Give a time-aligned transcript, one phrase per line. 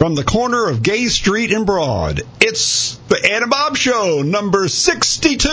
[0.00, 2.22] from the corner of Gay Street and Broad.
[2.40, 5.46] It's the Ed and Bob Show, number 62.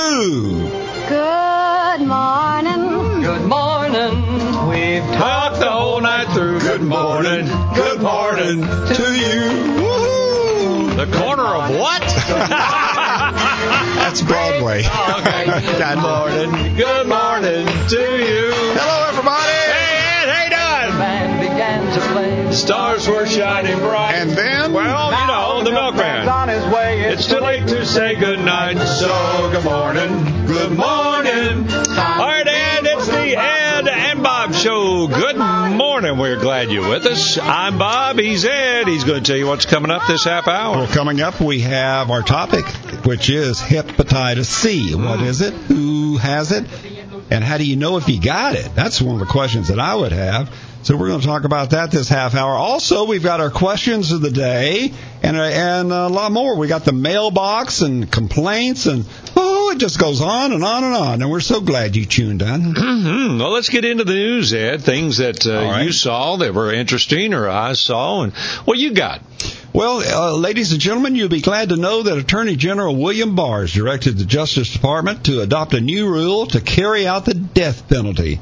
[1.10, 3.22] Good morning.
[3.24, 4.70] Good morning.
[4.70, 6.62] We've talked the whole night through.
[6.62, 7.46] Good morning.
[7.76, 9.52] Good morning to you.
[9.84, 10.96] Woohoo!
[10.96, 12.04] The corner of what?
[14.00, 14.84] That's Broadway.
[14.86, 15.44] Oh, okay.
[15.78, 16.76] Good morning.
[16.78, 18.52] Good morning to you.
[18.80, 19.44] Hello, everybody.
[19.44, 21.37] Hey, Ed, hey, Don.
[21.58, 22.52] Band began to play.
[22.52, 24.14] Stars were shining bright.
[24.14, 24.74] And then?
[24.74, 26.30] well, you know, the milkman.
[26.30, 27.02] on his way.
[27.02, 31.68] It's too late to say good night, so good morning, good morning.
[31.72, 35.08] All right, Ed, it's the Ed and Bob Show.
[35.08, 36.20] Good morning.
[36.20, 37.40] We're glad you're with us.
[37.40, 38.20] I'm Bob.
[38.20, 38.88] He's Ed.
[38.88, 40.78] He's going to tell you what's coming up this half hour.
[40.78, 42.66] Well, coming up, we have our topic,
[43.04, 44.94] which is hepatitis C.
[44.94, 45.54] What is it?
[45.54, 46.66] Who has it?
[47.30, 48.74] And how do you know if you got it?
[48.76, 50.50] That's one of the questions that I would have.
[50.88, 52.54] So we're going to talk about that this half hour.
[52.54, 56.56] Also, we've got our questions of the day and and a lot more.
[56.56, 59.04] We got the mailbox and complaints and
[59.36, 61.22] oh, it just goes on and on and on.
[61.22, 62.74] And we're so glad you tuned in.
[62.78, 64.82] Hmm, well, let's get into the news, Ed.
[64.82, 65.84] Things that uh, right.
[65.84, 68.32] you saw that were interesting or I saw, and
[68.64, 69.22] what you got?
[69.78, 73.62] Well, uh, ladies and gentlemen, you'll be glad to know that Attorney General William Barr
[73.62, 77.88] has directed the Justice Department to adopt a new rule to carry out the death
[77.88, 78.40] penalty.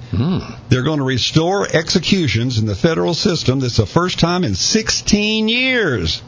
[0.70, 3.60] They're going to restore executions in the federal system.
[3.60, 6.24] That's the first time in 16 years.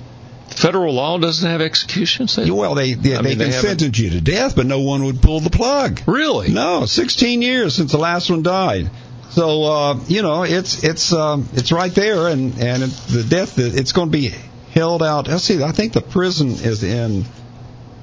[0.50, 2.36] Federal law doesn't have executions.
[2.36, 4.66] They- Well, they they, I they mean, they can haven't- sentence you to death, but
[4.66, 6.02] no one would pull the plug.
[6.06, 6.50] Really?
[6.50, 8.90] No, 16 years since the last one died.
[9.30, 13.94] So uh, you know, it's it's um, it's right there, and and the death it's
[13.94, 14.34] going to be
[14.78, 15.28] held out.
[15.28, 17.25] Let's see, I think the prison is in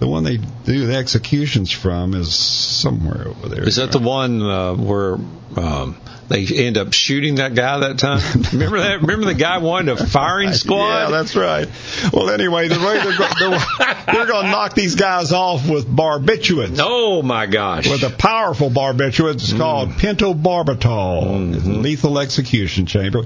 [0.00, 3.67] the one they do the executions from is somewhere over there.
[3.67, 5.14] Is that the one uh, where
[5.56, 5.97] um,
[6.28, 8.20] they end up shooting that guy that time?
[8.52, 9.00] remember that?
[9.02, 11.05] Remember the guy wanted a firing squad?
[11.05, 11.69] Yeah, that's right.
[12.12, 13.58] Well, anyway, the way they're, go-
[14.12, 16.80] they're, going to knock these guys off with barbiturates.
[16.83, 17.89] oh my gosh!
[17.89, 19.34] with a powerful barbiturate.
[19.34, 21.64] It's called pentobarbital.
[21.64, 23.23] A lethal execution chamber.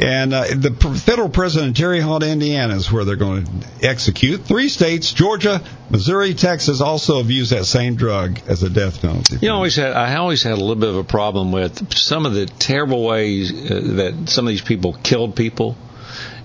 [0.00, 0.70] And uh, the
[1.04, 4.40] federal president, Terre Haute, Indiana, is where they're going to execute.
[4.46, 9.36] Three states, Georgia, Missouri, Texas, also have used that same drug as a death penalty.
[9.42, 11.92] You know, I always had I always had a little bit of a problem with
[11.94, 15.76] some of the terrible ways uh, that some of these people killed people,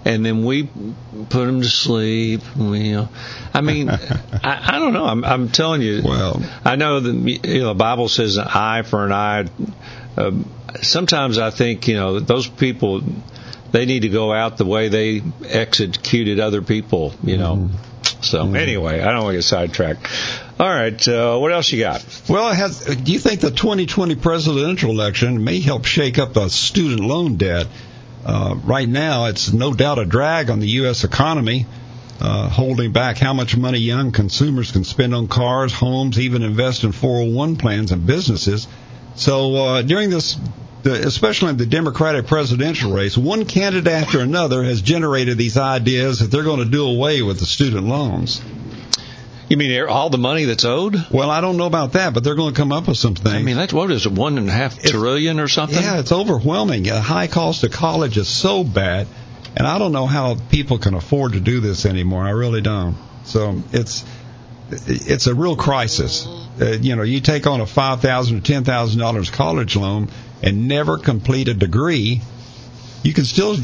[0.04, 0.64] and then we
[1.30, 2.42] put them to sleep.
[2.58, 3.10] We, you know,
[3.54, 5.06] I mean, I, I don't know.
[5.06, 6.02] I'm, I'm telling you.
[6.04, 9.46] Well- I know the you know the Bible says an eye for an eye.
[10.18, 10.32] Uh,
[10.82, 13.02] sometimes I think you know those people
[13.76, 17.14] they need to go out the way they executed other people.
[17.24, 17.70] You know.
[18.22, 20.08] So anyway, I don't want to get sidetracked.
[20.58, 22.06] All right, uh, what else you got?
[22.30, 27.02] Well, has, do you think the 2020 presidential election may help shake up the student
[27.02, 27.68] loan debt?
[28.24, 31.04] Uh, right now, it's no doubt a drag on the U.S.
[31.04, 31.68] economy,
[32.22, 36.86] uh, holding back how much money young consumers can spend on cars, homes, even invest
[36.86, 38.68] in 401 plans and businesses.
[39.16, 40.38] So uh, during this,
[40.86, 46.20] the, especially in the Democratic presidential race, one candidate after another has generated these ideas
[46.20, 48.40] that they're going to do away with the student loans.
[49.50, 50.96] You mean all the money that's owed?
[51.10, 53.32] Well, I don't know about that, but they're going to come up with something.
[53.32, 55.82] I mean, that's what is it, one and a half trillion or something?
[55.82, 56.84] Yeah, it's overwhelming.
[56.84, 59.08] The high cost of college is so bad,
[59.58, 62.26] and I don't know how people can afford to do this anymore.
[62.26, 62.96] I really don't.
[63.24, 64.06] So it's
[64.70, 66.28] it's a real crisis.
[66.62, 70.10] Uh, you know, you take on a five thousand or ten thousand dollars college loan
[70.42, 72.22] and never complete a degree,
[73.04, 73.58] you can still.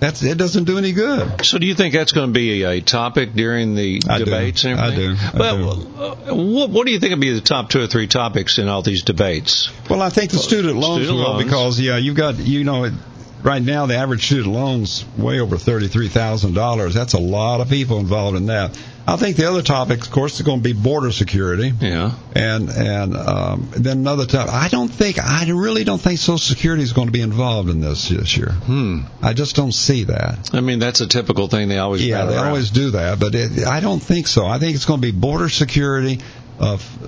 [0.00, 0.38] That's it.
[0.38, 1.44] Doesn't do any good.
[1.44, 4.24] So, do you think that's going to be a, topic during the I do.
[4.24, 5.14] debates and I do.
[5.18, 8.06] I well, uh, what, what do you think would be the top two or three
[8.06, 9.70] topics in all these debates?
[9.90, 11.44] Well, I think the student loans student will loans.
[11.44, 12.94] because yeah, you've got you know it,
[13.42, 16.94] right now the average student loans way over thirty three thousand dollars.
[16.94, 18.78] That's a lot of people involved in that.
[19.12, 22.12] I think the other topic, of course, is going to be border security, Yeah.
[22.34, 24.52] and and um, then another topic.
[24.54, 27.80] I don't think I really don't think Social Security is going to be involved in
[27.80, 28.50] this this year.
[28.52, 29.00] Hmm.
[29.20, 30.50] I just don't see that.
[30.54, 32.06] I mean, that's a typical thing they always do.
[32.08, 32.46] Yeah, they around.
[32.48, 34.46] always do that, but it, I don't think so.
[34.46, 36.20] I think it's going to be border security,
[36.60, 36.98] uh, f-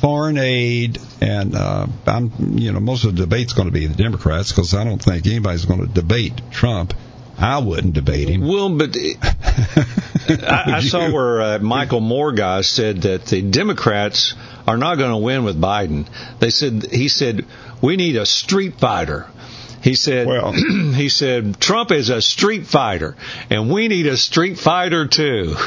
[0.00, 3.94] foreign aid, and uh, I'm, you know, most of the debate's going to be the
[3.94, 6.92] Democrats because I don't think anybody's going to debate Trump.
[7.38, 8.46] I wouldn't debate him.
[8.46, 8.96] Well, but
[10.28, 14.34] I, I saw where uh, Michael Moore guy said that the Democrats
[14.66, 16.06] are not going to win with Biden.
[16.38, 17.44] They said he said
[17.80, 19.26] we need a street fighter.
[19.82, 20.52] He said Well-
[20.94, 23.16] he said Trump is a street fighter,
[23.50, 25.56] and we need a street fighter too.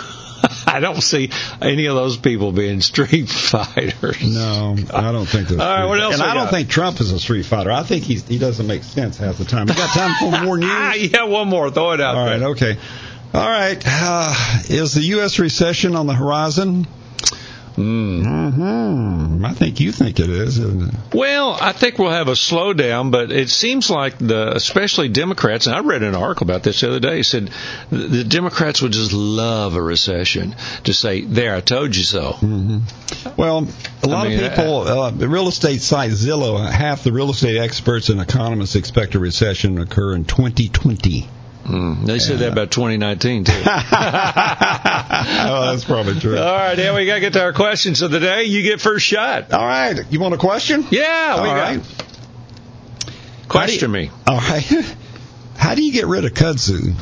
[0.67, 1.31] I don't see
[1.61, 4.21] any of those people being street fighters.
[4.21, 6.99] No, I don't think that's All right, what else And we I don't think Trump
[7.01, 7.71] is a street fighter.
[7.71, 9.67] I think he's, he doesn't make sense half the time.
[9.67, 10.69] You got time for more news?
[10.71, 11.69] Ah, yeah, one more.
[11.71, 12.77] Throw it out All right, okay.
[13.33, 13.81] All right.
[13.85, 14.33] Uh,
[14.69, 15.39] is the U.S.
[15.39, 16.87] recession on the horizon?
[17.75, 18.53] Mm.
[18.53, 20.95] hmm I think you think it is, isn't it?
[21.13, 25.75] Well, I think we'll have a slowdown, but it seems like the, especially Democrats, and
[25.75, 27.51] I read an article about this the other day, said
[27.91, 30.55] the Democrats would just love a recession
[30.85, 32.37] to say, "There, I told you so."
[33.37, 33.67] Well,
[34.03, 37.57] a lot mean, of people, uh, the real estate site Zillow, half the real estate
[37.57, 41.27] experts and economists expect a recession to occur in 2020.
[41.65, 42.05] Mm.
[42.05, 43.51] They said that about 2019 too.
[43.55, 43.61] oh,
[45.71, 46.37] that's probably true.
[46.37, 48.43] All right, now we got to get to our questions of the day.
[48.43, 49.51] You get first shot.
[49.51, 49.99] All right.
[50.11, 50.85] You want a question?
[50.91, 51.61] Yeah, we All got.
[51.61, 52.05] right.
[53.47, 54.11] Question me.
[54.27, 54.95] All right.
[55.57, 56.93] How do you get rid of kudzu?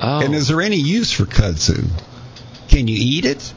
[0.00, 0.20] Oh.
[0.24, 1.88] And is there any use for kudzu?
[2.68, 3.52] Can you eat it?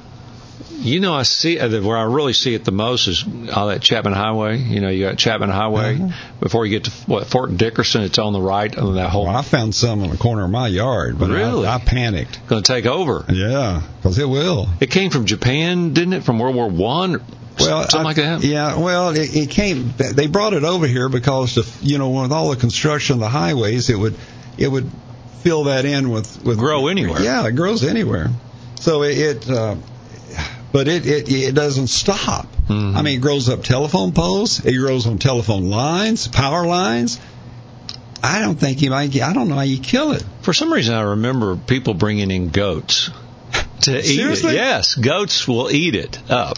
[0.75, 3.23] You know, I see uh, where I really see it the most is
[3.55, 4.57] all that Chapman Highway.
[4.57, 6.13] You know, you got Chapman Highway Uh-huh.
[6.39, 8.01] before you get to what Fort Dickerson.
[8.03, 9.25] It's on the right on that whole.
[9.25, 11.65] Well, I found some in the corner of my yard, but Really?
[11.67, 12.45] I, I panicked.
[12.47, 13.23] Going to take over.
[13.29, 14.67] Yeah, because it will.
[14.81, 16.23] It came from Japan, didn't it?
[16.23, 17.21] From World War One,
[17.59, 18.43] Well, something I- like that.
[18.43, 19.93] Yeah, well, it, it came.
[19.97, 23.29] They brought it over here because, the, you know, with all the construction of the
[23.29, 24.15] highways, it would,
[24.57, 24.89] it would
[25.43, 27.21] fill that in with with Grow anywhere.
[27.21, 28.29] Yeah, it grows anywhere.
[28.79, 29.75] So it, it uh,
[30.73, 32.47] but it, it it doesn't stop.
[32.67, 32.95] Mhm.
[32.95, 34.65] I mean, it grows up telephone poles.
[34.65, 37.19] It grows on telephone lines, power lines.
[38.21, 39.15] I don't think you might.
[39.21, 40.23] I don't know how you kill it.
[40.41, 43.09] For some reason, I remember people bringing in goats
[43.81, 44.51] to eat Seriously?
[44.51, 44.55] it.
[44.55, 46.57] Yes, goats will eat it up.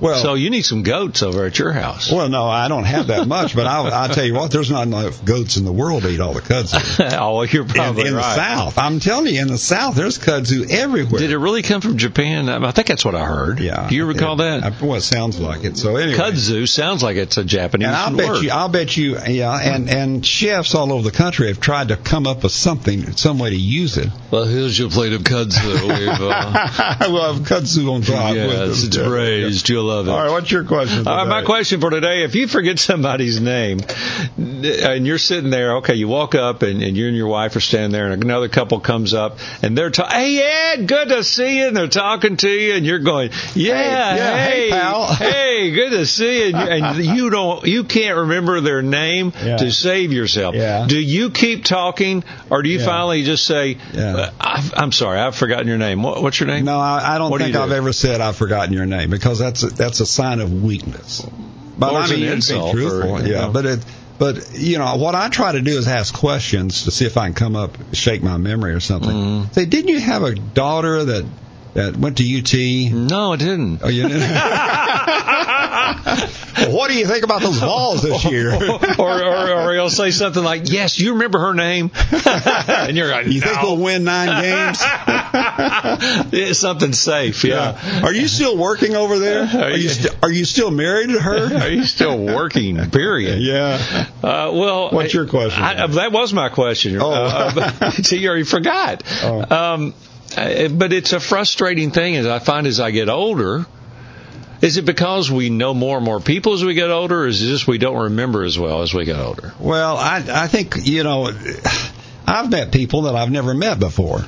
[0.00, 2.12] Well, So you need some goats over at your house.
[2.12, 4.50] well, no, I don't have that much, but I'll, I'll tell you what.
[4.50, 7.16] There's not enough goats in the world to eat all the kudzu.
[7.20, 8.36] oh, you're in, probably in the right.
[8.36, 8.76] South.
[8.78, 11.18] I'm telling you, in the South, there's kudzu everywhere.
[11.20, 12.48] Did it really come from Japan?
[12.48, 13.58] I think that's what I heard.
[13.60, 13.88] Yeah.
[13.88, 14.64] Do you recall It- that?
[14.64, 15.78] I- Well, it sounds like it.
[15.78, 16.18] So anyway.
[16.18, 18.34] Kudzu sounds like it's a Japanese And I'll word.
[18.34, 21.88] bet you, I'll bet you, yeah, and and chefs all over the country have tried
[21.88, 24.08] to come up with something, some way to use it.
[24.30, 25.82] well, here's your plate of kudzu.
[25.88, 28.34] We've, uh, we'll have kudzu on top.
[28.34, 28.86] with yes, it.
[28.88, 29.68] it's braised.
[29.68, 30.10] You'll love it.
[30.10, 31.06] All right, what's your question?
[31.06, 33.80] All right, my question for today: If you forget somebody's name,
[34.36, 37.60] and you're sitting there, okay, you walk up and, and you and your wife are
[37.60, 41.58] standing there, and another couple comes up and they're talking, "Hey Ed, good to see
[41.60, 45.70] you," and they're talking to you, and you're going, "Yeah, Hey, yeah, hey, pal." hey,
[45.72, 49.56] good to see you," and, and you don't, you can't remember their name Yeah.
[49.58, 50.54] to save yourself.
[50.54, 50.86] Yeah.
[50.88, 55.36] Do you keep talking, or do you finally just say, uh, I've, "I'm sorry, I've
[55.36, 56.02] forgotten your name.
[56.02, 57.74] What, what's your name?" No, I, I don't What think you I've do?
[57.76, 61.26] ever said I've forgotten your name because that's that's a sign of weakness.
[61.78, 63.40] But Or I mean, an you be insult or, truthful, you yeah.
[63.42, 63.52] know.
[63.52, 63.84] But it,
[64.18, 67.26] but you know, what I try to do is ask questions to see if I
[67.26, 69.10] can come up, shake my memory or something.
[69.10, 69.52] Mm-hmm.
[69.52, 71.26] Say, didn't you have a daughter that
[71.74, 72.92] that went to UT?
[72.92, 73.80] No, I didn't.
[73.82, 74.22] Oh, you didn't.
[76.68, 78.52] what do you think about those balls this year?
[78.98, 81.90] or, or, or he'll say something like, "Yes, you remember her name,"
[82.26, 84.82] and you're like, you think we'll win nine games?
[86.32, 88.02] It's something safe, yeah.
[88.04, 89.42] Are you still working over there?
[89.44, 91.56] Are you st- are you still married to her?
[91.62, 92.90] Are you still working?
[92.90, 93.40] Period.
[93.40, 94.06] Yeah.
[94.22, 95.62] Uh, well, What's your question?
[95.62, 96.98] I, I- that was my question.
[97.00, 97.10] Oh.
[97.10, 99.02] Uh, see, you already forgot.
[99.22, 99.74] Oh.
[99.74, 99.94] Um,
[100.36, 103.64] uh, but it's a frustrating thing, as I find as I get older.
[104.60, 107.42] Is it because we know more and more people as we get older, or is
[107.42, 109.52] it just we don't remember as well as we get older?
[109.60, 111.30] Well, I I think you know,
[112.26, 114.20] I've met people that I've never met before,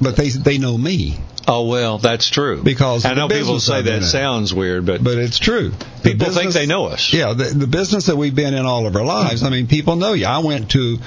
[0.00, 1.18] but they they know me.
[1.46, 2.62] Oh well, that's true.
[2.62, 5.72] Because I know people say that sounds weird, but, But it's true.
[6.02, 7.12] People think they know us.
[7.12, 9.42] Yeah, the, the business that we've been in all of our lives.
[9.42, 10.26] I mean, people know you.
[10.26, 10.98] I went to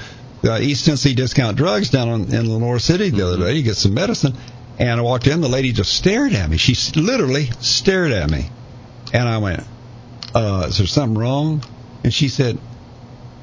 [0.44, 3.76] uh, East Tennessee Discount Drugs down in, in Lenoir City the other day to get
[3.76, 4.36] some medicine,
[4.78, 5.40] and I walked in.
[5.40, 6.56] The lady just stared at me.
[6.56, 8.50] She literally stared at me,
[9.12, 9.62] and I went,
[10.34, 11.62] uh, "Is there something wrong?"
[12.02, 12.58] And she said,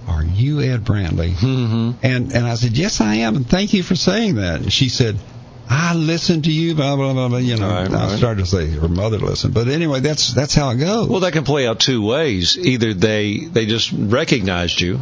[0.07, 3.83] "Are you Ed Brantley?" hmm And and I said, "Yes, I am, and thank you
[3.83, 5.17] for saying that." And she said.
[5.73, 7.29] I listened to you, blah blah blah.
[7.29, 8.17] blah you know, Right, I right.
[8.17, 11.07] started to say her mother listened, but anyway, that's that's how it goes.
[11.07, 12.57] Well, that can play out two ways.
[12.57, 14.99] Either they they just recognized you,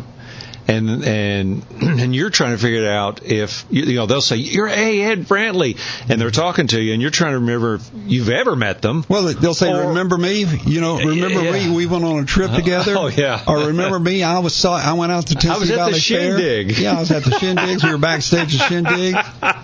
[0.70, 4.38] and and and you're trying to figure it out if you, you know they'll say
[4.38, 5.78] you're hey Ed Brantley,
[6.10, 9.04] and they're talking to you, and you're trying to remember if you've ever met them.
[9.10, 10.46] Well, they'll say, Or- "Remember me?
[10.66, 11.52] You know, remember Yeah.
[11.52, 11.76] me?
[11.76, 12.60] We went on a trip uh-huh.
[12.60, 13.44] together." Oh, yeah.
[13.48, 14.24] Or remember me?
[14.24, 14.78] I was saw.
[14.78, 16.38] I went out to Tennessee was at the Valley Fair.
[16.38, 16.78] Shindig.
[16.78, 17.84] Yeah, I was at the Shindigs.
[17.84, 19.16] We were backstage at Shindig.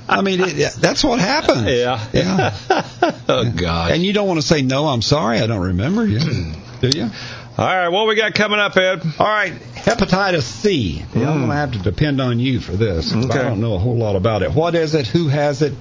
[0.09, 1.63] I mean, it, that's what happens.
[1.63, 2.03] Yeah.
[2.13, 2.57] Yeah.
[3.29, 3.91] oh God.
[3.91, 4.87] And you don't want to say no.
[4.87, 5.39] I'm sorry.
[5.39, 6.19] I don't remember you.
[6.81, 7.09] Do you?
[7.57, 9.01] All right, what we got coming up, Ed?
[9.17, 9.53] All right,
[9.85, 11.05] hepatitis C.
[11.13, 13.13] Yeah, I'm going to have to depend on you for this.
[13.15, 13.39] Okay.
[13.39, 14.51] I don't know a whole lot about it.
[14.51, 15.07] What is it?
[15.07, 15.73] Who has it?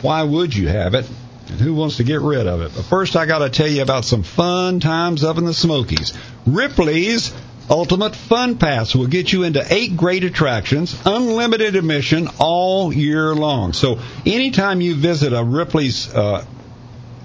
[0.00, 1.08] Why would you have it?
[1.48, 2.72] And who wants to get rid of it?
[2.74, 6.12] But first, I got to tell you about some fun times up in the Smokies.
[6.46, 7.34] Ripley's
[7.68, 13.72] Ultimate Fun Pass will get you into eight great attractions, unlimited admission all year long.
[13.72, 16.44] So anytime you visit a Ripley's uh,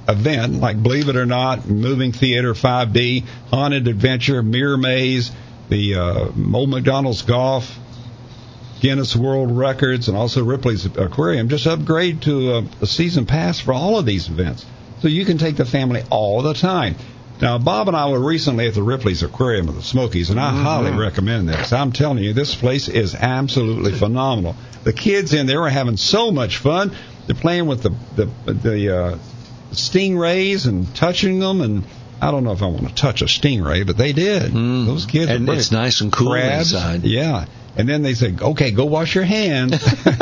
[0.08, 5.32] event, like Believe It or Not, Moving Theater 5D, Haunted Adventure, Mirror Maze,
[5.70, 7.78] the uh, Old McDonald's Golf,
[8.80, 13.74] Guinness World Records, and also Ripley's Aquarium, just upgrade to a, a season pass for
[13.74, 14.66] all of these events.
[15.02, 16.96] So you can take the family all the time.
[17.42, 20.52] Now, Bob and I were recently at the Ripley's Aquarium of the Smokies, and I
[20.52, 20.64] mm-hmm.
[20.64, 21.74] highly recommend this.
[21.74, 24.56] I'm telling you, this place is absolutely phenomenal.
[24.84, 26.96] The kids in there are having so much fun.
[27.26, 29.18] They're playing with the the, the uh,
[29.72, 31.84] stingrays and touching them, and
[32.22, 34.52] I don't know if I want to touch a stingray, but they did.
[34.52, 34.86] Mm.
[34.86, 37.04] Those kids, and it's nice and cool crabs, inside.
[37.04, 39.72] Yeah, and then they say, okay, go wash your hands.
[40.04, 40.20] but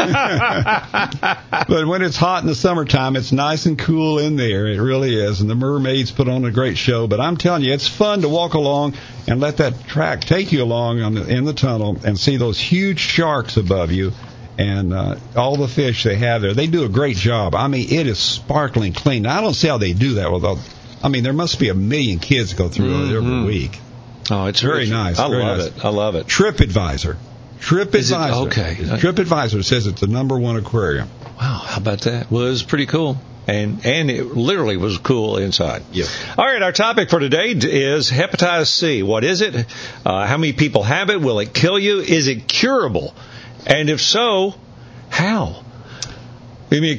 [1.86, 4.68] when it's hot in the summertime, it's nice and cool in there.
[4.68, 5.42] It really is.
[5.42, 7.08] And the mermaids put on a great show.
[7.08, 8.94] But I'm telling you, it's fun to walk along
[9.28, 13.00] and let that track take you along the, in the tunnel and see those huge
[13.00, 14.14] sharks above you
[14.58, 16.54] and uh, all the fish they have there.
[16.54, 17.54] They do a great job.
[17.54, 19.24] I mean, it is sparkling clean.
[19.24, 20.58] Now, I don't see how they do that without.
[21.04, 23.12] I mean, there must be a million kids go through mm-hmm.
[23.12, 23.46] it every mm-hmm.
[23.46, 23.80] week.
[24.30, 25.20] Oh, it's very nice.
[25.20, 25.68] I very love nice.
[25.68, 25.86] it.
[25.86, 26.28] I love it.
[26.28, 27.18] TripAdvisor
[27.62, 28.48] TripAdvisor.
[28.48, 28.76] okay.
[28.76, 31.10] TripAdvisor says it's the number one aquarium.
[31.40, 32.30] Wow, how about that?
[32.32, 33.18] Well, it was pretty cool.
[33.48, 35.84] And and it literally was cool inside.
[35.92, 36.06] Yeah.
[36.38, 39.04] All right, our topic for today is hepatitis C.
[39.04, 39.66] What is it?
[40.06, 41.20] Uh, how many people have it?
[41.20, 42.00] Will it kill you?
[42.00, 43.16] Is it curable?
[43.66, 44.56] And if so,
[45.10, 45.64] how?
[46.72, 46.96] Let me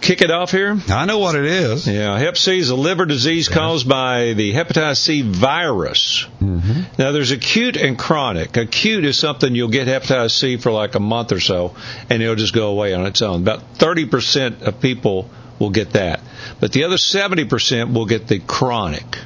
[0.00, 0.78] kick it off here.
[0.88, 1.88] I know what it is.
[1.88, 6.24] Yeah, Hep C is a liver disease caused by the hepatitis C virus.
[6.40, 7.02] Mm-hmm.
[7.02, 8.56] Now, there's acute and chronic.
[8.56, 11.74] Acute is something you'll get hepatitis C for like a month or so,
[12.08, 13.42] and it'll just go away on its own.
[13.42, 16.20] About 30% of people will get that,
[16.60, 19.18] but the other 70% will get the chronic.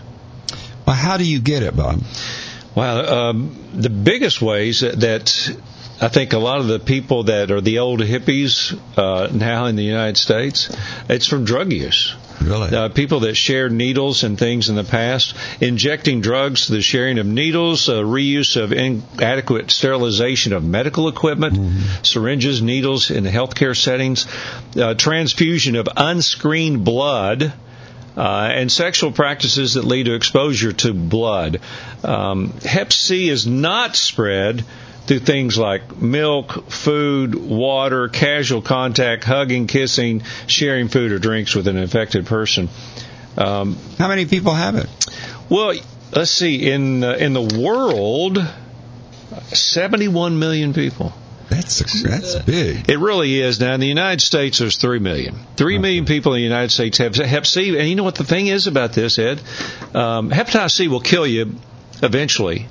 [0.86, 2.00] Well, how do you get it, Bob?
[2.74, 5.54] Well, um, the biggest ways that
[6.00, 9.76] I think a lot of the people that are the old hippies uh, now in
[9.76, 10.74] the United States,
[11.08, 12.14] it's from drug use.
[12.40, 12.76] Really?
[12.76, 17.26] Uh, people that shared needles and things in the past, injecting drugs, the sharing of
[17.26, 22.02] needles, uh, reuse of inadequate sterilization of medical equipment, mm-hmm.
[22.02, 24.26] syringes, needles in the healthcare settings,
[24.76, 27.52] uh, transfusion of unscreened blood.
[28.14, 31.60] Uh, and sexual practices that lead to exposure to blood.
[32.04, 34.66] Um, Hep C is not spread
[35.06, 41.66] through things like milk, food, water, casual contact, hugging, kissing, sharing food or drinks with
[41.66, 42.68] an infected person.
[43.36, 44.88] Um, How many people have it?
[45.48, 45.74] Well,
[46.12, 46.70] let's see.
[46.70, 48.38] In uh, in the world,
[49.48, 51.12] 71 million people.
[51.48, 52.88] That's that's big.
[52.88, 53.60] It really is.
[53.60, 55.34] Now in the United States, there's three million.
[55.56, 55.82] Three okay.
[55.82, 58.46] million people in the United States have Hep C, and you know what the thing
[58.46, 59.42] is about this, Ed?
[59.94, 61.54] Um, hepatitis C will kill you
[62.02, 62.68] eventually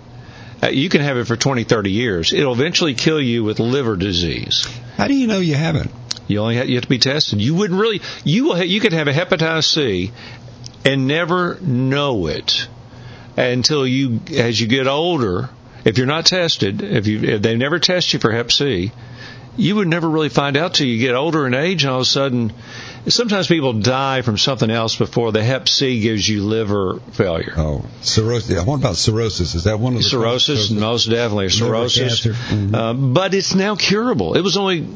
[0.63, 2.34] uh, you can have it for 20, 30 years.
[2.34, 4.68] It'll eventually kill you with liver disease.
[4.98, 5.91] How do you know you haven't?
[6.27, 7.41] You only have, you have to be tested.
[7.41, 10.12] You wouldn't really you will you could have a hepatitis C
[10.86, 12.68] and never know it
[13.36, 15.50] until you as you get older.
[15.84, 18.91] If you're not tested, if you if they never test you for Hep C,
[19.58, 22.03] you would never really find out till you get older in age, and all of
[22.03, 22.53] a sudden
[23.08, 27.53] Sometimes people die from something else before the Hep C gives you liver failure.
[27.58, 28.63] Oh, cirrhosis.
[28.63, 29.55] What about cirrhosis?
[29.55, 30.70] Is that one of the cirrhosis?
[30.70, 32.25] Most definitely cirrhosis.
[32.25, 32.75] Mm-hmm.
[32.75, 34.36] Uh, but it's now curable.
[34.36, 34.88] It was only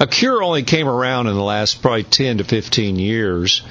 [0.00, 3.62] a cure only came around in the last probably 10 to 15 years,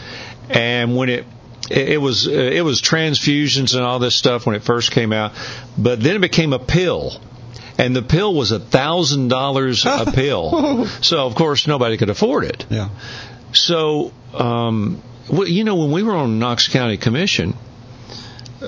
[0.49, 1.25] and when it
[1.69, 5.33] it was it was transfusions and all this stuff when it first came out,
[5.77, 7.19] but then it became a pill
[7.77, 10.85] and the pill was a thousand dollars a pill.
[11.01, 12.65] so of course nobody could afford it.
[12.69, 12.89] Yeah.
[13.53, 17.55] So, um, well, you know, when we were on Knox County Commission,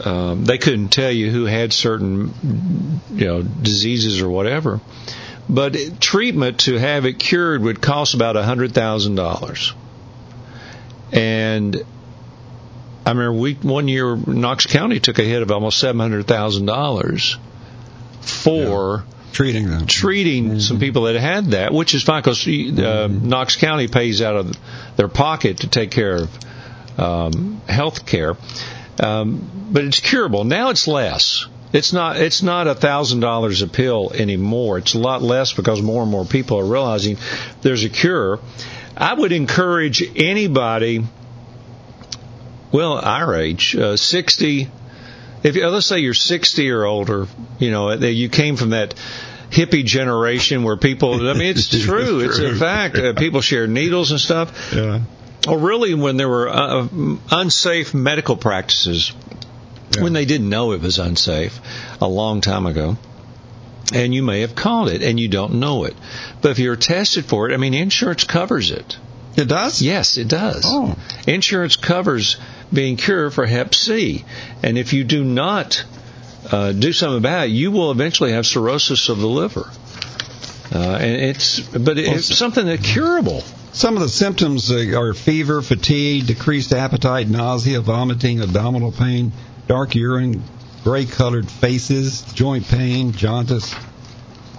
[0.03, 4.79] um, they couldn't tell you who had certain, you know, diseases or whatever.
[5.47, 9.73] But treatment to have it cured would cost about hundred thousand dollars.
[11.11, 11.75] And
[13.05, 16.65] I remember we one year Knox County took a hit of almost seven hundred thousand
[16.65, 17.37] dollars
[18.21, 20.59] for treating them, treating mm-hmm.
[20.59, 23.27] some people that had that, which is fine because uh, mm-hmm.
[23.27, 24.57] Knox County pays out of
[24.95, 26.29] their pocket to take care of
[26.97, 28.37] um, health care,
[28.97, 30.45] um, but it's curable.
[30.45, 31.47] Now it's less.
[31.73, 32.15] It's not.
[32.15, 34.77] It's not a thousand dollars a pill anymore.
[34.77, 37.17] It's a lot less because more and more people are realizing
[37.61, 38.39] there's a cure.
[38.95, 41.03] I would encourage anybody,
[42.71, 44.69] well, our age, uh, sixty
[45.45, 47.27] if let's say you're 60 or older,
[47.59, 48.95] you know, you came from that
[49.51, 52.19] hippie generation where people, I mean, it's true.
[52.19, 52.47] it's, true.
[52.47, 52.97] It's a fact.
[52.97, 54.73] Uh, people share needles and stuff.
[54.73, 55.01] Yeah.
[55.47, 56.87] Or really when there were uh,
[57.31, 59.13] unsafe medical practices
[59.95, 60.01] Yeah.
[60.03, 61.59] when they didn't know it was unsafe
[62.01, 62.97] a long time ago.
[63.93, 65.93] And you may have caught it and you don't know it.
[66.41, 68.97] But if you're tested for it, I mean, insurance covers it.
[69.37, 69.81] It does?
[69.81, 70.63] Yes, it does.
[70.65, 70.95] Oh.
[71.27, 72.37] Insurance covers
[72.71, 74.25] being cured for Hep C.
[74.63, 75.83] And if you do not
[76.51, 79.69] uh, do something about it, you will eventually have cirrhosis of the liver.
[80.73, 83.43] Uh, and it's, but it's something that's curable.
[83.71, 89.31] Some of the symptoms uh, are fever, fatigue, decreased appetite, nausea, vomiting, abdominal pain,
[89.67, 90.43] dark urine,
[90.83, 93.75] gray colored faces, joint pain, jaundice.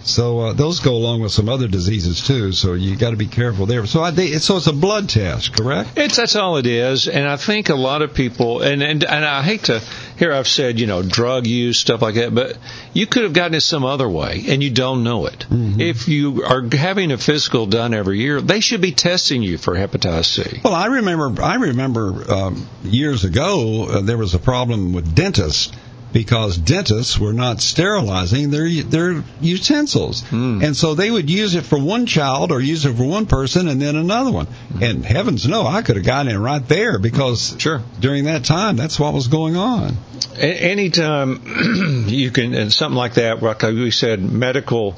[0.06, 2.52] So uh, those go along with some other diseases too.
[2.52, 3.84] So you got to be careful there.
[3.86, 5.90] So I, they, so it's a blood test, correct?
[5.96, 9.24] It's that's all it is, and I think a lot of people, and and and
[9.24, 9.82] I hate to
[10.16, 12.56] hear I've said you know drug use stuff like that, but
[12.92, 15.46] you could have gotten it some other way, and you don't know it.
[15.50, 19.74] If you are having a physical done every year, they should be testing you for
[19.74, 20.60] hepatitis C.
[20.62, 21.42] Well, I remember.
[21.42, 25.72] I remember um, years ago uh, there was a problem with dentists
[26.16, 31.78] because dentists were not sterilizing their their utensils, and so they would use it for
[31.78, 34.46] one child or use it for one person and then another one.
[34.80, 37.82] And heavens no, I could have gotten in right there because Sure.
[38.00, 39.98] during that time that's what was going on.
[40.38, 44.96] A- anytime you can, and something like that, like we said, medical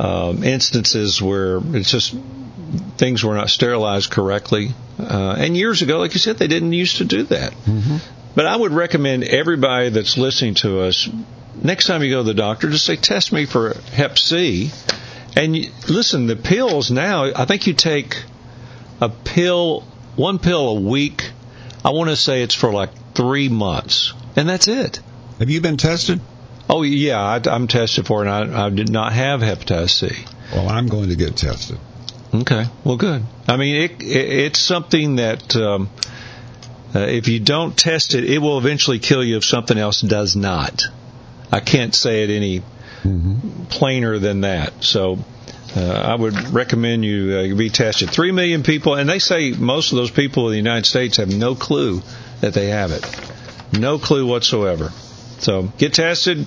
[0.00, 2.16] um, instances where it's just
[2.96, 4.70] things were not sterilized correctly.
[4.98, 7.52] Uh, and years ago, like you said, they didn't used to do that.
[8.38, 11.08] But I would recommend everybody that's listening to us,
[11.60, 14.70] next time you go to the doctor, just say, test me for Hep C.
[15.34, 18.22] And you, listen, the pills now, I think you take
[19.00, 19.80] a pill,
[20.14, 21.32] one pill a week.
[21.84, 24.14] I want to say it's for like three months.
[24.36, 25.00] And that's it.
[25.40, 26.20] Have you been tested?
[26.70, 30.24] Oh, yeah, I, I'm tested for it, and I, I did not have hepatitis C.
[30.54, 31.78] Well, I'm going to get tested.
[32.32, 33.24] Okay, well, good.
[33.48, 35.90] I mean, it, it it's something that um,
[36.94, 40.36] uh, if you don't test it, it will eventually kill you if something else does
[40.36, 40.82] not.
[41.52, 42.62] I can't say it any
[43.70, 44.84] plainer than that.
[44.84, 45.18] So.
[45.76, 48.08] Uh, I would recommend you uh, be tested.
[48.08, 51.28] Three million people, and they say most of those people in the United States have
[51.28, 52.00] no clue
[52.40, 53.04] that they have it.
[53.78, 54.90] No clue whatsoever.
[55.40, 56.46] So get tested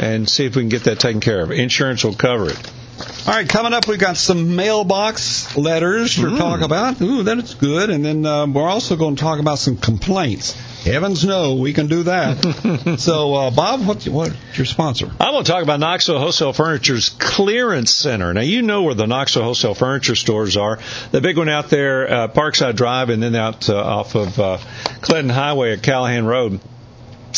[0.00, 1.52] and see if we can get that taken care of.
[1.52, 2.72] Insurance will cover it.
[2.98, 7.00] All right, coming up, we've got some mailbox letters to talk about.
[7.00, 7.90] Ooh, that's good.
[7.90, 10.52] And then uh, we're also going to talk about some complaints.
[10.82, 12.96] Heavens no, we can do that.
[12.98, 15.06] so, uh, Bob, what's, what's your sponsor?
[15.20, 18.32] I'm going to talk about Knoxville Wholesale Furniture's Clearance Center.
[18.32, 20.78] Now, you know where the Knoxville Wholesale Furniture stores are.
[21.10, 24.58] The big one out there, uh, Parkside Drive, and then out uh, off of uh,
[25.00, 26.60] Clinton Highway at Callahan Road.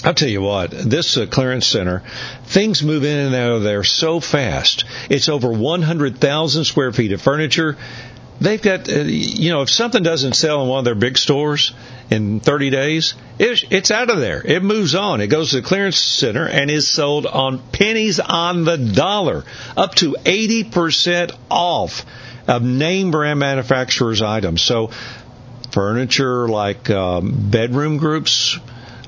[0.05, 2.03] I'll tell you what, this uh, clearance center,
[2.45, 4.85] things move in and out of there so fast.
[5.11, 7.77] It's over 100,000 square feet of furniture.
[8.41, 11.75] They've got, uh, you know, if something doesn't sell in one of their big stores
[12.09, 14.41] in 30 days, it's, it's out of there.
[14.43, 15.21] It moves on.
[15.21, 19.45] It goes to the clearance center and is sold on pennies on the dollar,
[19.77, 22.07] up to 80% off
[22.49, 24.63] of name brand manufacturers' items.
[24.63, 24.91] So,
[25.73, 28.59] furniture like um, bedroom groups,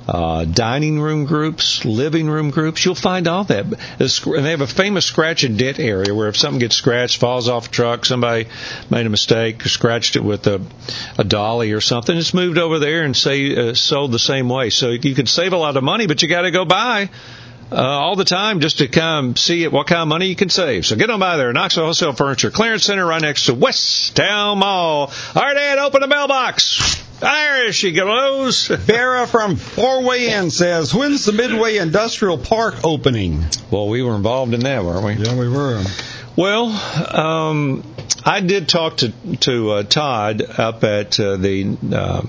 [0.09, 2.85] uh, dining room groups, living room groups.
[2.85, 3.65] You'll find all that.
[3.65, 7.49] And they have a famous scratch and dent area where if something gets scratched, falls
[7.49, 8.49] off a truck, somebody
[8.91, 10.61] made a mistake, scratched it with a,
[11.19, 14.71] a dolly or something, it's moved over there and say uh, sold the same way.
[14.71, 17.11] So you can save a lot of money, but you got to go buy.
[17.71, 20.85] Uh, all the time just to come see what kind of money you can save.
[20.85, 21.51] So get on by there.
[21.55, 25.11] Knoxville Wholesale Furniture Clearance Center right next to West Town Mall.
[25.35, 27.02] All right, Ed, open the mailbox.
[27.23, 28.67] There she goes.
[28.67, 33.45] Vera from Four Way Inn says, When's the Midway Industrial Park opening?
[33.71, 35.25] Well, we were involved in that, weren't we?
[35.25, 35.85] Yeah, we were.
[36.35, 36.67] Well,
[37.17, 37.85] um,
[38.25, 42.23] I did talk to to uh, Todd up at uh, the uh,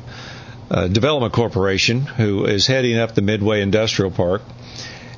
[0.70, 4.44] uh, Development Corporation, who is heading up the Midway Industrial Park,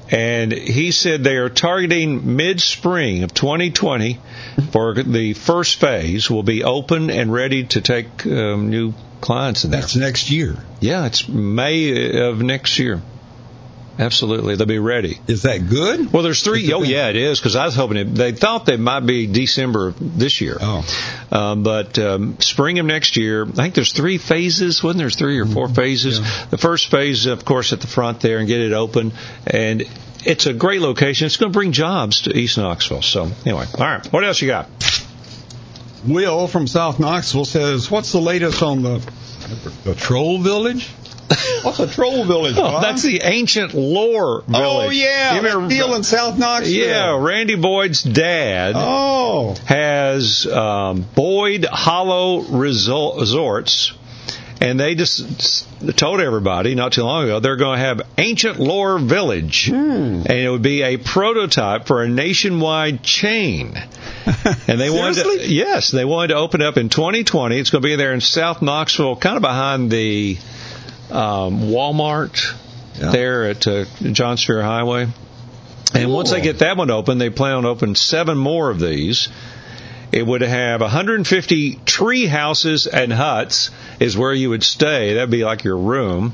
[0.09, 4.19] and he said they are targeting mid spring of 2020
[4.71, 6.29] for the first phase.
[6.29, 8.93] Will be open and ready to take um, new
[9.25, 9.81] clients in there.
[9.81, 10.55] That's next year.
[10.79, 13.01] Yeah, it's May of next year.
[13.97, 15.19] Absolutely, they'll be ready.
[15.27, 16.11] Is that good?
[16.11, 16.71] Well, there's three.
[16.73, 19.87] Oh, yeah, it is because I was hoping it, they thought they might be December
[19.87, 20.57] of this year.
[20.59, 20.85] Oh.
[21.31, 24.83] Um, but um, spring of next year, I think there's three phases.
[24.83, 26.19] Wasn't there three or four phases?
[26.49, 29.13] The first phase, of course, at the front there and get it open,
[29.47, 29.85] and
[30.25, 31.27] it's a great location.
[31.27, 33.01] It's going to bring jobs to East Knoxville.
[33.01, 34.05] So anyway, all right.
[34.11, 34.67] What else you got?
[36.07, 39.11] Will from South Knoxville says, What's the latest on the,
[39.83, 40.89] the Troll Village?
[41.63, 42.55] What's a Troll Village?
[42.57, 44.87] Oh, that's the ancient lore village.
[44.87, 45.35] Oh, yeah.
[45.35, 46.71] You that deal in South Knoxville.
[46.87, 48.75] yeah, Randy Boyd's dad.
[48.77, 49.55] Oh.
[49.65, 53.93] has um, Boyd Hollow Resorts,
[54.61, 58.97] and they just told everybody not too long ago they're going to have Ancient Lore
[58.99, 59.75] Village, Hmm.
[60.25, 63.75] and it would be a prototype for a nationwide chain.
[64.67, 67.59] And they wanted to, yes, they wanted to open up in 2020.
[67.59, 70.37] It's going to be there in South Knoxville, kind of behind the
[71.11, 72.53] um, Walmart
[72.99, 73.11] Yeah.
[73.11, 75.07] there at uh, John Sevier Highway.
[75.93, 79.29] And once they get that one open, they plan on opening seven more of these.
[80.15, 85.13] It would have 150 tree houses and huts is where you would stay.
[85.15, 86.33] That'd be like your room.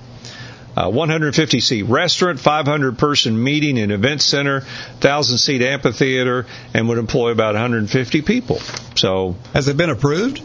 [0.78, 7.00] Uh, 150 seat restaurant, 500 person meeting and event center, 1,000 seat amphitheater, and would
[7.00, 8.60] employ about 150 people.
[8.96, 10.42] So, Has it been approved?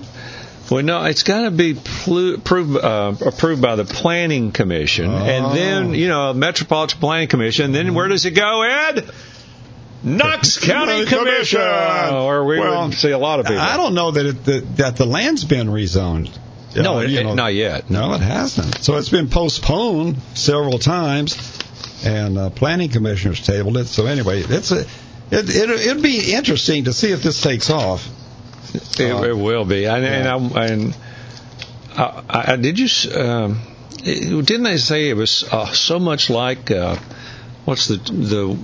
[0.70, 5.16] well, no, it's got to be plu- approved, uh, approved by the Planning Commission, Oh.
[5.16, 7.70] and then you know Metropolitan Planning Commission.
[7.72, 9.04] Then where does it go, Ed?
[10.06, 13.60] Knox County Commission, or we Well, would see a lot of people.
[13.60, 16.30] I don't know that it, that, that the land's been rezoned.
[16.76, 17.90] No, Uh, it, know, not yet.
[17.90, 18.84] No, it hasn't.
[18.84, 21.36] So it's been postponed several times,
[22.04, 23.86] and uh, planning commissioners tabled it.
[23.86, 24.80] So anyway, it's a
[25.30, 28.06] it, it it'd be interesting to see if this takes off.
[28.74, 29.86] It, it will be.
[29.86, 30.96] And, and, I, and
[31.96, 32.88] I, I, did you?
[33.12, 33.60] Um,
[34.04, 36.96] didn't they say it was uh, so much like uh,
[37.66, 38.58] what's the the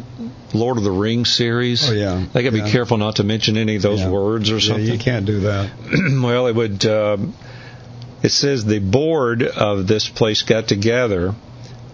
[0.55, 1.89] Lord of the Rings series?
[1.91, 2.25] Oh, yeah.
[2.33, 2.65] They got to Yeah.
[2.65, 4.09] be careful not to mention any of those Yeah.
[4.09, 4.87] words or Yeah, something.
[4.87, 5.71] you can't do that.
[6.23, 6.87] well, it would.
[6.87, 7.35] Um,
[8.23, 11.35] it says the board of this place got together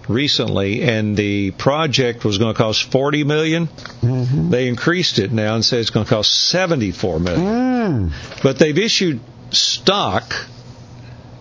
[0.08, 3.66] recently, and the project was going to cost forty million.
[3.66, 4.50] Mm-hmm.
[4.50, 8.10] They increased it now and say it's going to cost seventy-four million.
[8.10, 8.42] Mm.
[8.42, 10.34] But they've issued stock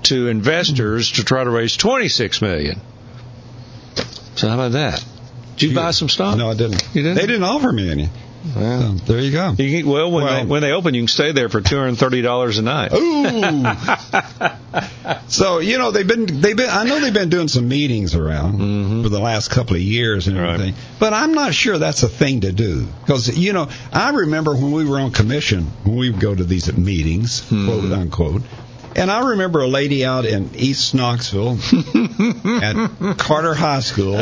[0.03, 2.79] to investors to try to raise twenty-six million.
[4.35, 5.03] So how about that?
[5.57, 6.37] Did you buy some stock?
[6.37, 6.83] No, I didn't.
[6.93, 7.15] You didn't?
[7.17, 8.09] They didn't offer me any.
[8.55, 9.55] Well, So there you go.
[9.57, 11.75] you can, well, when Well- they when they open, you can stay there for two
[11.75, 12.93] hundred and thirty dollars a night.
[12.93, 13.65] Ooh.
[15.27, 18.59] so you know they've been they've been I know they've been doing some meetings around
[18.59, 19.03] Mhm.
[19.03, 20.53] for the last couple of years and Right.
[20.53, 24.53] everything, but I'm not sure that's a thing to do because you know I remember
[24.55, 28.43] when we were on commission when we would go to these meetings quote unquote.
[28.97, 31.51] And I remember a lady out in East Knoxville
[32.63, 34.17] at Carter High School.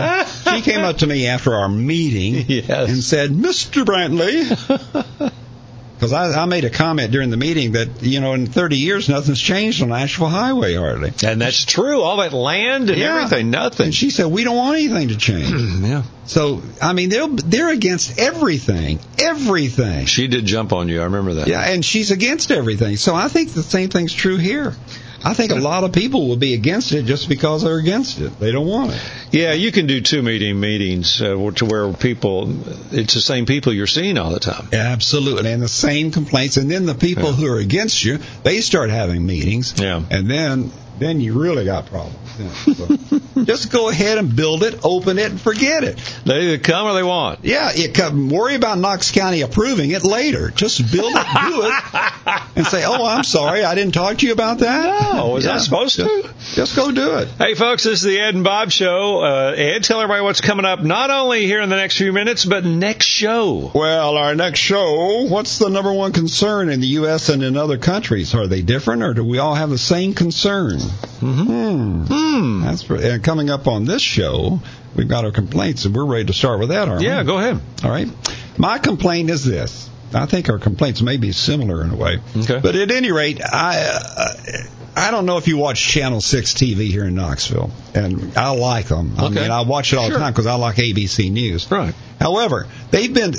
[0.53, 2.89] She came up to me after our meeting Yes.
[2.89, 3.85] and said, Mr.
[3.85, 5.31] Brantley,
[5.95, 9.07] because I, I made a comment during the meeting that, you know, in 30 years,
[9.09, 11.13] nothing's changed on Asheville Highway hardly.
[11.23, 12.01] And that's true.
[12.01, 13.15] All that land and Yeah.
[13.15, 13.85] everything, nothing.
[13.87, 15.49] And she said, we don't want anything to change.
[15.49, 16.03] Hmm, yeah.
[16.25, 18.99] so, I mean, they're, they're against everything.
[19.19, 20.05] Everything.
[20.05, 20.99] She did jump on you.
[21.01, 21.47] I remember that.
[21.47, 22.97] Yeah, and she's against everything.
[22.97, 24.73] So I think the same thing's true here.
[25.23, 28.39] I think a lot of people will be against it just because they're against it.
[28.39, 29.01] They don't want it.
[29.31, 32.55] Yeah, you can do two meeting meetings uh, to where people,
[32.91, 34.69] it's the same people you're seeing all the time.
[34.71, 36.57] Absolutely, and the same complaints.
[36.57, 39.73] And then the people who are against you, they start having meetings.
[39.79, 40.03] Yeah.
[40.09, 42.17] And then, then you really got problems.
[42.39, 45.97] Yeah, so just go ahead and build it, open it, and forget it.
[46.25, 47.43] They either come or they want.
[47.43, 50.49] Yeah, you can worry about Knox County approving it later.
[50.51, 54.33] Just build it, do it, and say, "Oh, I'm sorry, I didn't talk to you
[54.33, 56.55] about that." No, was I supposed just, to?
[56.55, 57.29] Just go do it.
[57.37, 59.23] Hey, folks, this is the Ed and Bob Show.
[59.23, 62.45] Uh, Ed, tell everybody what's coming up, not only here in the next few minutes,
[62.45, 63.71] but next show.
[63.73, 67.29] Well, our next show, what's the number one concern in the U.S.
[67.29, 68.35] and in other countries?
[68.35, 70.79] Are they different, or do we all have the same concern?
[71.19, 72.03] Hmm.
[72.05, 72.63] Hmm.
[72.63, 74.59] That's pretty, and coming up on this show,
[74.95, 77.25] we've got our complaints, and we're ready to start with that, aren't Yeah, we?
[77.27, 77.59] go ahead.
[77.83, 78.07] All right.
[78.57, 79.89] My complaint is this.
[80.13, 82.19] I think our complaints may be similar in a way.
[82.37, 82.59] Okay.
[82.61, 84.63] But at any rate, I uh,
[84.95, 88.87] I don't know if you watch Channel 6 TV here in Knoxville, and I like
[88.87, 89.15] them.
[89.17, 89.41] I Okay.
[89.41, 90.13] mean, I watch it all Sure.
[90.13, 91.69] the time because I like ABC News.
[91.69, 91.93] Right.
[92.19, 93.33] However, they've been,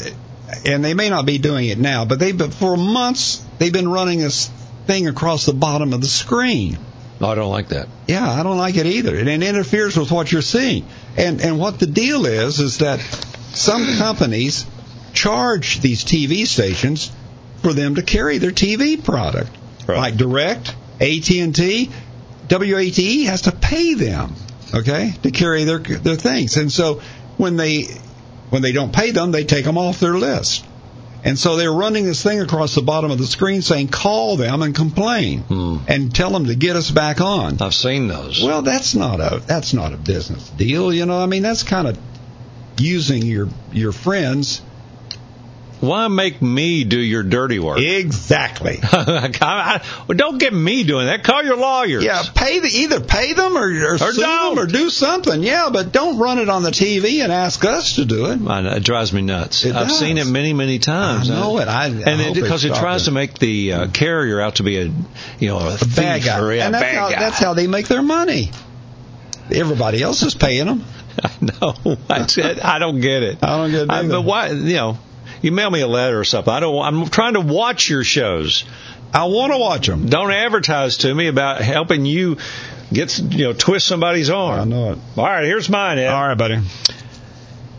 [0.66, 3.88] and they may not be doing it now, but they've been, for months they've been
[3.88, 4.50] running this
[4.86, 6.76] thing across the bottom of the screen.
[7.20, 7.88] No, I don't like that.
[8.06, 9.16] Yeah, I don't like it either.
[9.16, 10.86] And it interferes with what you're seeing.
[11.16, 13.00] And and what the deal is is that
[13.54, 14.66] some companies
[15.14, 17.10] charge these TV stations
[17.62, 19.50] for them to carry their TV product.
[19.86, 19.98] Right.
[19.98, 21.90] Like Direct, AT&T,
[22.50, 24.34] WATE E has to pay them,
[24.74, 26.56] okay, to carry their their things.
[26.56, 27.00] And so
[27.36, 27.84] when they
[28.50, 30.64] when they don't pay them, they take them off their list.
[31.26, 34.62] And so they're running this thing across the bottom of the screen saying, call them
[34.62, 35.78] and complain Hmm.
[35.88, 37.60] and tell them to get us back on.
[37.60, 38.42] I've seen those.
[38.42, 41.18] Well, that's not a that's not a business deal, you know.
[41.20, 41.98] I mean, that's kind of
[42.78, 44.62] using your your friends
[45.80, 47.78] Why make me do your dirty work?
[47.78, 48.78] Exactly.
[48.82, 51.22] I- I- don't get me doing that.
[51.22, 52.02] Call your lawyers.
[52.02, 54.56] Yeah, pay the either pay them or, or, sue don't.
[54.56, 55.42] them or do something.
[55.42, 58.40] Yeah, but don't run it on the TV and ask us to do it.
[58.40, 59.64] Know, it drives me nuts.
[59.64, 59.98] It I've does.
[59.98, 61.30] seen it many, many times.
[61.30, 61.68] I know it.
[61.68, 64.84] I- and because it stop tries to make the uh, carrier out to be a,
[65.38, 66.40] you know, a, thief Bad guy.
[66.40, 67.20] or a and that's bad how, guy.
[67.20, 68.50] that's how they make their money.
[69.52, 70.84] Everybody else is paying them.
[71.22, 71.96] I know.
[72.10, 73.38] I, said- I don't get it.
[73.42, 74.48] I don't get it I- but why?
[74.50, 74.98] You know,
[75.46, 76.52] you mail me a letter or something.
[76.52, 76.82] I don't.
[76.82, 78.64] I'm trying to watch your shows.
[79.14, 80.06] I want to watch them.
[80.06, 82.36] Don't advertise to me about helping you
[82.92, 84.60] get you know twist somebody's arm.
[84.60, 84.98] I know it.
[85.16, 85.98] All right, here's mine.
[85.98, 86.08] Ed.
[86.08, 86.60] All right, buddy.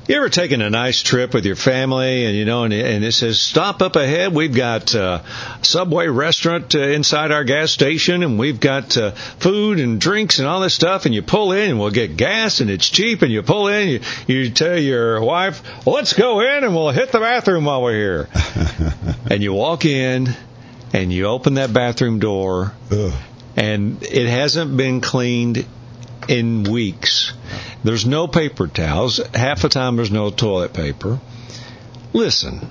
[0.08, 3.12] You ever taken a nice trip with your family and you know and, and it
[3.12, 5.22] says stop up ahead we've got uh,
[5.64, 10.48] Subway restaurant uh, inside our gas station and we've got uh, food and drinks and
[10.48, 13.34] all this stuff and you pull in and we'll get gas and it's cheap and
[13.34, 17.20] you pull in you you tell your wife let's go in and we'll hit the
[17.20, 18.30] bathroom while we're here
[19.30, 20.30] and you walk in
[20.94, 23.12] and you open that bathroom door Ugh.
[23.58, 25.66] and it hasn't been cleaned
[26.28, 27.34] in weeks.
[27.84, 29.18] There's no paper towels.
[29.34, 31.20] Half the time there's no toilet paper.
[32.14, 32.70] Listen,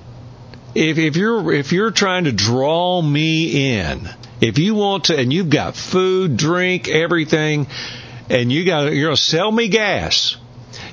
[0.75, 4.09] if if you're if you're trying to draw me in,
[4.41, 7.67] if you want to, and you've got food, drink, everything,
[8.29, 10.37] and you got you're gonna sell me gas.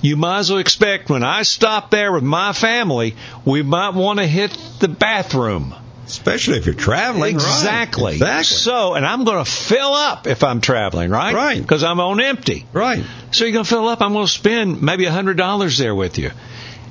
[0.01, 4.19] You might as well expect when I stop there with my family, we might want
[4.19, 5.75] to hit the bathroom.
[6.07, 7.37] Especially if you're traveling.
[7.37, 7.45] right.
[7.45, 8.13] Exactly.
[8.15, 8.45] Exactly.
[8.45, 11.35] So, and I'm going to fill up if I'm traveling, right?
[11.35, 11.61] Right.
[11.61, 12.67] Because I'm on empty.
[12.73, 13.03] Right.
[13.33, 14.01] So you're going to fill up.
[14.03, 16.31] I'm going to spend maybe a hundred dollars there with you,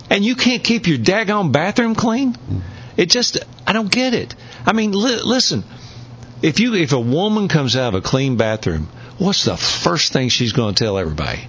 [0.09, 2.35] and you can't keep your daggone bathroom clean.
[2.97, 4.35] It just, I don't get it.
[4.65, 5.63] I mean, li- listen,
[6.41, 10.29] if you if a woman comes out of a clean bathroom, what's the first thing
[10.29, 11.47] she's going to tell everybody?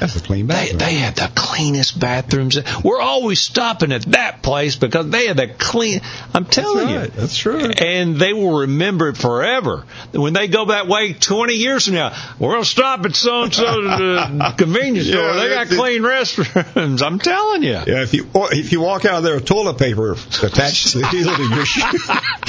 [0.00, 0.78] That's a clean They, bathroom.
[0.78, 2.58] they have the cleanest bathrooms.
[2.84, 6.00] We're always stopping at that place because they have the clean.
[6.34, 7.04] I'm telling right.
[7.04, 7.70] you, That's true.
[7.70, 9.84] And they will remember it forever.
[10.12, 13.42] When they go that way 20 years from now, we're going to stop at so
[13.44, 15.34] and so convenience store.
[15.34, 17.02] They got clean restrooms.
[17.02, 17.72] I'm telling you.
[17.72, 21.06] Yeah, if you if you walk out of there with toilet paper attached to the
[21.08, 21.98] heel of your shoe,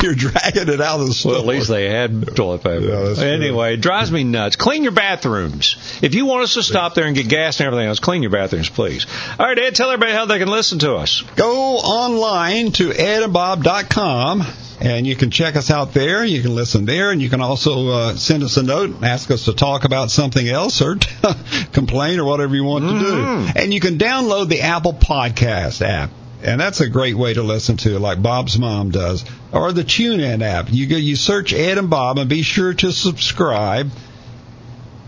[0.03, 1.33] you're dragging it out of the store.
[1.33, 2.85] Well, at least they had toilet paper.
[2.85, 3.27] Yeah, that's true.
[3.27, 4.55] anyway, it drives me nuts.
[4.55, 5.99] Clean your bathrooms.
[6.01, 8.31] If you want us to stop there and get gas and everything else, clean your
[8.31, 9.05] bathrooms, please.
[9.39, 11.21] All right, Ed, tell everybody how they can listen to us.
[11.35, 14.43] Go online to edandbob.com
[14.79, 16.23] and you can check us out there.
[16.23, 19.31] You can listen there, and you can also uh, send us a note and ask
[19.31, 20.97] us to talk about something else or
[21.73, 23.45] complain or whatever you want to Mm-hmm.
[23.53, 23.59] do.
[23.59, 26.11] And you can download the Apple Podcast app.
[26.43, 30.43] And that's a great way to listen to, like Bob's mom does, or the TuneIn
[30.43, 30.67] app.
[30.71, 33.89] You go, you search Ed and Bob, and be sure to subscribe.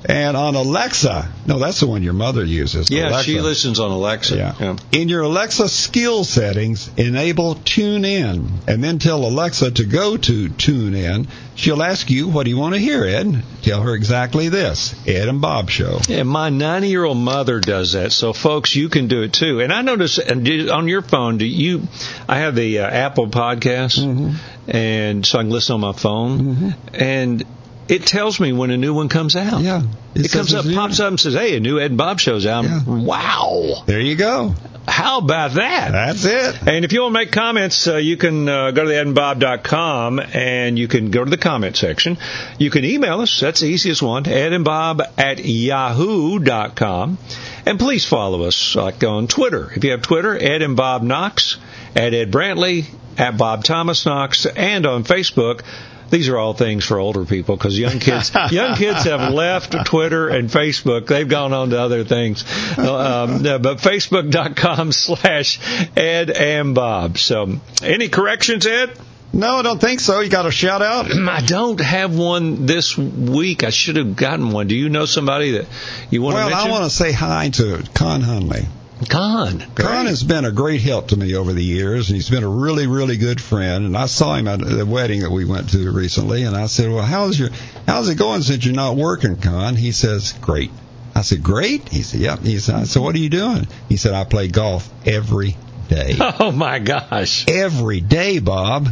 [0.05, 2.89] And on Alexa, no, that's the one your mother uses.
[2.89, 3.23] Yeah, Alexa.
[3.23, 4.37] she listens on Alexa.
[4.37, 4.77] Yeah.
[4.93, 10.49] In your Alexa skill settings, enable Tune In, and then tell Alexa to go to
[10.49, 11.27] Tune In.
[11.55, 15.27] She'll ask you, "What do you want to hear, Ed?" Tell her exactly this: Ed
[15.27, 15.99] and Bob Show.
[16.07, 18.13] Yeah, my 90 year old mother does that.
[18.13, 19.59] So, folks, you can do it too.
[19.59, 21.87] And I notice and on your phone, do you?
[22.29, 24.35] I have the uh, Apple Podcast, Mm-hmm.
[24.69, 27.43] and so I can listen on my phone, and
[27.89, 29.61] it tells me when a new one comes out.
[29.61, 29.81] Yeah,
[30.15, 32.45] It, says comes up, pops up, and says, "Hey, a new Ed and Bob show's
[32.45, 32.83] out." Yeah.
[32.85, 34.53] Wow, There you go.
[34.87, 35.91] how about that?
[35.91, 36.67] That's it.
[36.67, 40.79] And if you want to make comments, uh, you can uh, go to theedandbob.com and
[40.79, 42.17] you can go to the comment section.
[42.57, 43.39] You can email us.
[43.39, 44.23] That's the easiest one.
[44.23, 47.17] edandbob at yahoo.com.
[47.65, 49.71] And please follow us like on Twitter.
[49.75, 51.57] If you have Twitter, Ed and Bob Knox,
[51.95, 52.85] at Ed Brantley,
[53.17, 55.61] at Bob Thomas Knox, and on Facebook.
[56.09, 60.29] These are all things for older people because young kids, young kids have left Twitter
[60.29, 61.07] and Facebook.
[61.07, 62.43] They've gone on to other things.
[62.77, 65.59] Um, no, but Facebook.com slash
[65.95, 67.17] Ed and Bob.
[67.17, 68.97] So, any corrections, Ed?
[69.31, 70.21] No, I don't think so.
[70.21, 71.11] You got a shout out?
[71.15, 73.63] I don't have one this week.
[73.63, 74.67] I should have gotten one.
[74.67, 75.67] Do you know somebody that
[76.09, 76.69] you want Well, to mention?
[76.69, 78.65] I want to say hi to Con Hunley.
[79.07, 79.63] Con.
[79.75, 82.49] Con has been a great help to me over the years, and he's been a
[82.49, 83.85] really, really good friend.
[83.85, 86.91] And I saw him at the wedding that we went to recently, and I said,
[86.91, 87.49] "Well, how's your
[87.87, 90.71] how's it going since you're not working, Con?" He says, "Great."
[91.15, 94.13] I said, "Great." He said, "Yep." He said, "So what are you doing?" He said,
[94.13, 95.55] "I play golf every
[95.87, 97.45] day, Oh my gosh.
[97.47, 98.89] every day, Bob."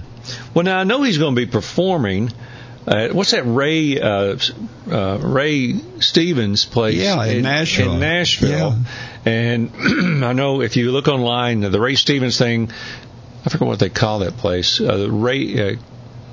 [0.54, 2.32] Well, now I know he's going to be performing.
[2.88, 4.38] Uh, what's that Ray uh,
[4.90, 6.96] uh, Ray Stevens place?
[6.96, 7.94] Yeah, in Nashville.
[7.96, 9.32] In Nashville, Yeah.
[9.32, 9.72] and
[10.24, 12.72] I know if you look online, the Ray Stevens thing.
[13.46, 14.80] I forget what they call that place.
[14.82, 15.72] Uh, Ray.
[15.72, 15.76] Uh,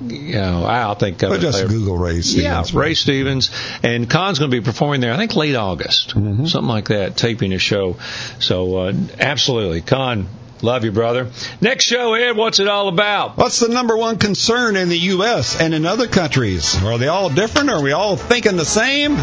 [0.01, 1.69] you know, I'll think of But it just later.
[1.69, 2.73] Google Ray Stevens.
[2.73, 3.49] Yeah, Ray Stevens
[3.81, 5.13] and Con's going to be performing there.
[5.13, 6.45] I think late August, Mm-hmm.
[6.47, 7.95] something like that, taping a show.
[8.39, 10.27] So uh, absolutely, Con,
[10.61, 11.29] Love you, brother.
[11.61, 13.37] Next show, Ed, what's it all about?
[13.37, 15.59] What's the number one concern in the U.S.
[15.59, 16.81] and in other countries?
[16.83, 17.69] Are they all different?
[17.69, 19.15] Are we all thinking the same?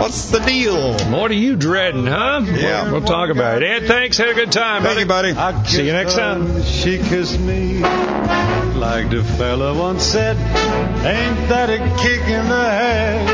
[0.00, 0.94] What's the deal?
[1.10, 2.40] What are you dreading, huh?
[2.46, 2.90] Yeah.
[2.90, 3.66] We'll talk about it.
[3.82, 4.16] Ed, thanks.
[4.18, 5.28] Have a good time, Thank buddy.
[5.28, 5.68] you, buddy.
[5.68, 6.62] See you next time.
[6.64, 10.36] She kissed me like the fella once said.
[10.36, 13.28] Ain't that a kick in the head?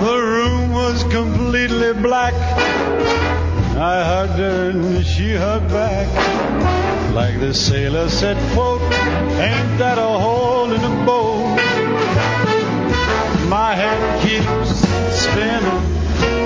[0.00, 2.32] The room was completely black.
[3.76, 6.08] I hugged her and she hugged back.
[7.14, 11.56] Like the sailor said, quote, ain't that a hole in the boat?
[13.48, 14.70] My head keeps
[15.18, 16.00] spinning.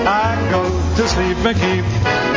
[0.07, 0.63] I go
[0.95, 1.85] to sleep and keep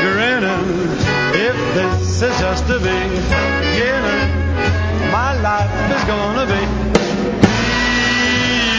[0.02, 0.88] grinning.
[1.36, 4.28] If this is just the beginning,
[5.12, 6.64] my life is gonna be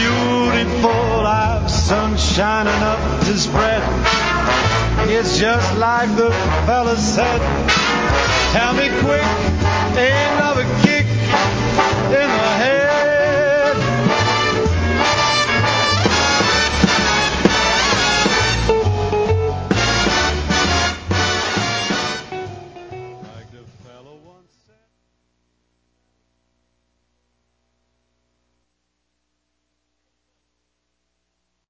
[0.00, 1.26] beautiful.
[1.26, 4.19] I've sunshine enough to spread.
[5.12, 6.30] It's just like the
[6.66, 7.40] fella said.
[8.52, 9.24] Tell me quick,
[9.98, 10.40] ain't